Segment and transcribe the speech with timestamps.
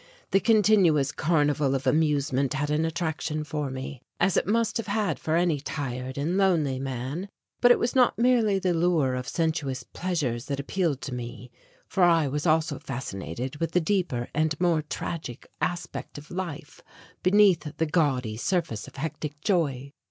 [0.31, 5.19] The continuous carnival of amusement had an attraction for me, as it must have had
[5.19, 7.29] for any tired and lonely man.
[7.59, 11.51] But it was not merely the lure of sensuous pleasures that appealed to me,
[11.87, 16.81] for I was also fascinated with the deeper and more tragic aspect of life
[17.21, 19.93] beneath the gaudy surface of hectic joy.